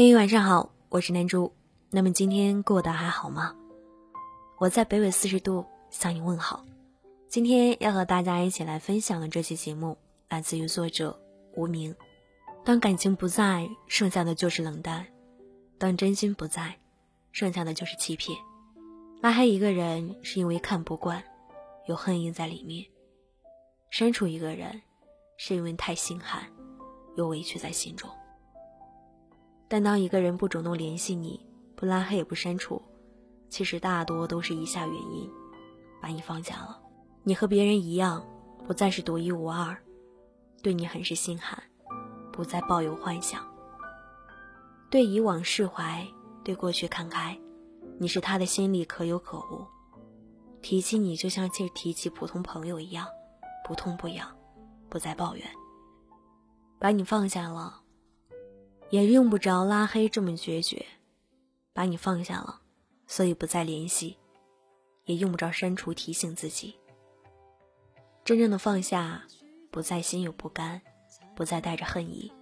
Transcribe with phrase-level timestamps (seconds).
[0.00, 1.52] 嘿，晚上好，我是南珠。
[1.90, 3.52] 那么今天过得还好吗？
[4.60, 6.64] 我在北纬四十度向你问好。
[7.26, 9.98] 今天要和大家一起来分享的这期节目，
[10.28, 11.20] 来自于作者
[11.56, 11.92] 无名。
[12.64, 15.04] 当感情不在，剩下的就是冷淡；
[15.78, 16.78] 当真心不在，
[17.32, 18.38] 剩下的就是欺骗。
[19.20, 21.20] 拉黑一个人是因为看不惯，
[21.88, 22.84] 有恨意在里面；
[23.90, 24.80] 删除一个人
[25.36, 26.48] 是因为太心寒，
[27.16, 28.08] 有委屈在心中。
[29.68, 31.38] 但当一个人不主动联系你，
[31.76, 32.80] 不拉黑也不删除，
[33.50, 35.30] 其实大多都是以下原因，
[36.00, 36.80] 把你放下了。
[37.22, 38.26] 你和别人一样，
[38.66, 39.76] 不再是独一无二，
[40.62, 41.62] 对你很是心寒，
[42.32, 43.46] 不再抱有幻想，
[44.88, 46.06] 对以往释怀，
[46.42, 47.38] 对过去看开。
[47.98, 49.66] 你是他的心里可有可无，
[50.62, 53.06] 提起你就像是提起普通朋友一样，
[53.66, 54.34] 不痛不痒，
[54.88, 55.44] 不再抱怨。
[56.78, 57.82] 把你放下了。
[58.90, 60.84] 也用不着拉黑这么决绝，
[61.74, 62.62] 把你放下了，
[63.06, 64.16] 所以不再联系，
[65.04, 66.74] 也用不着删除提醒自己。
[68.24, 69.26] 真正的放下，
[69.70, 70.80] 不再心有不甘，
[71.34, 72.32] 不再带着恨意，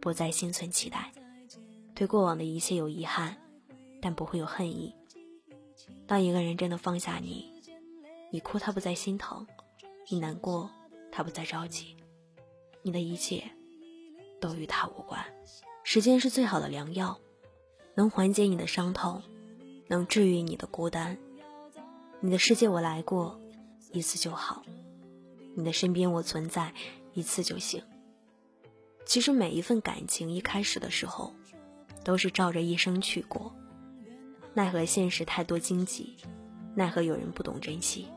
[0.00, 1.12] 不再心存期待，
[1.94, 3.36] 对过往的一切有遗憾，
[4.00, 4.92] 但不会有恨意。
[6.06, 7.50] 当一个人真的放下你，
[8.32, 9.46] 你哭他不再心疼，
[10.10, 10.68] 你难过
[11.12, 11.96] 他不再着急，
[12.82, 13.44] 你的一切
[14.40, 15.24] 都与他无关。
[15.86, 17.18] 时间是最好的良药，
[17.94, 19.22] 能缓解你的伤痛，
[19.86, 21.18] 能治愈你的孤单。
[22.20, 23.38] 你的世界我来过
[23.92, 24.64] 一次就好，
[25.54, 26.72] 你的身边我存在
[27.12, 27.82] 一次就行。
[29.04, 31.34] 其实每一份感情一开始的时候，
[32.02, 33.54] 都是照着一生去过，
[34.54, 36.16] 奈何现实太多荆棘，
[36.74, 38.08] 奈何有人不懂珍惜。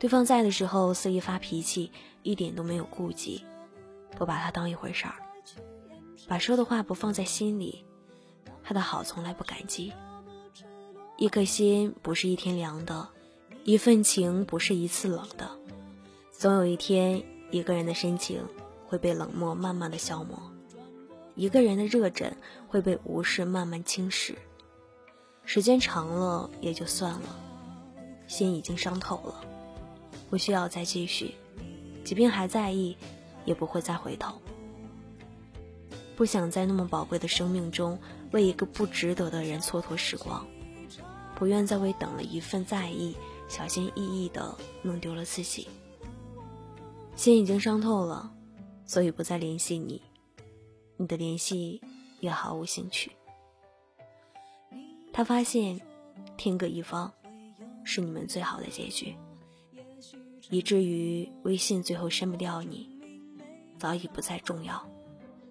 [0.00, 1.92] 对方在的时候肆意发脾气，
[2.24, 3.44] 一点都没有顾忌，
[4.16, 5.14] 不把他当一回事儿。
[6.28, 7.84] 把说的话不放在心里，
[8.62, 9.92] 他的好从来不感激。
[11.16, 13.08] 一颗心不是一天凉的，
[13.64, 15.50] 一份情不是一次冷的。
[16.32, 18.42] 总有一天，一个人的深情
[18.86, 20.40] 会被冷漠慢慢的消磨，
[21.34, 22.34] 一个人的热忱
[22.68, 24.34] 会被无视慢慢侵蚀。
[25.44, 27.36] 时间长了也就算了，
[28.26, 29.44] 心已经伤透了，
[30.30, 31.34] 不需要再继续。
[32.02, 32.96] 即便还在意，
[33.44, 34.40] 也不会再回头。
[36.20, 37.98] 不想在那么宝贵的生命中
[38.30, 40.46] 为一个不值得的人蹉跎时光，
[41.34, 43.16] 不愿再为等了一份在意，
[43.48, 45.66] 小心翼翼的弄丢了自己。
[47.16, 48.30] 心已经伤透了，
[48.84, 50.02] 所以不再联系你，
[50.98, 51.80] 你的联系
[52.20, 53.12] 也毫无兴趣。
[55.14, 55.80] 他发现
[56.36, 57.10] 天各一方
[57.82, 59.16] 是你们最好的结局，
[60.50, 62.86] 以至于微信最后删不掉你，
[63.78, 64.86] 早已不再重要。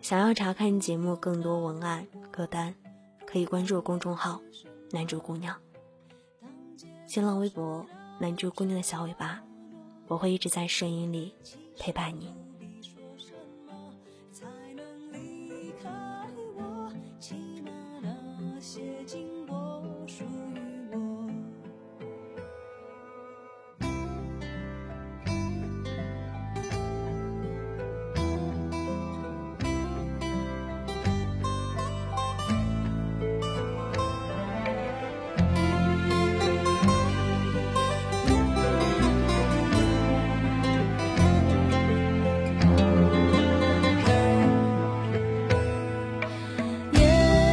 [0.00, 2.74] 想要查看节目更多文案歌单，
[3.26, 4.40] 可以关注公众号
[4.90, 5.54] “南珠姑娘”，
[7.06, 7.84] 新浪微博
[8.18, 9.42] “南珠姑娘的小尾巴”，
[10.08, 11.34] 我会一直在声音里
[11.78, 12.34] 陪伴你。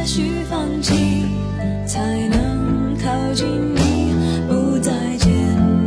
[0.08, 0.94] 许放弃，
[1.86, 4.14] 才能靠近你，
[4.48, 5.30] 不再见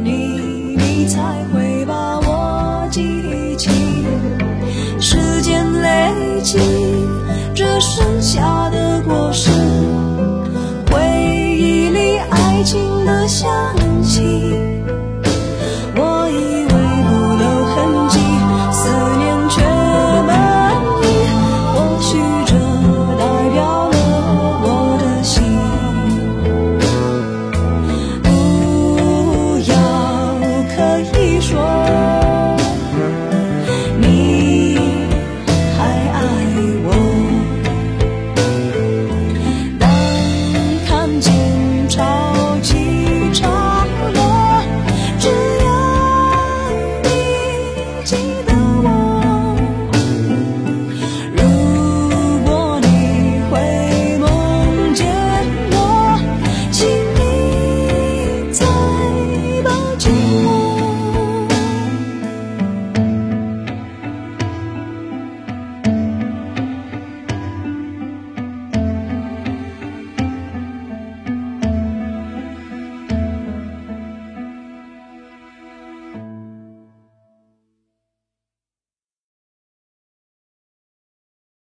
[0.03, 3.01] 你，你才会把我记
[3.57, 3.71] 起。
[4.99, 6.59] 时间累积，
[7.55, 9.49] 这剩下的果实，
[10.91, 11.01] 回
[11.57, 13.49] 忆里爱情的香
[14.03, 14.60] 气。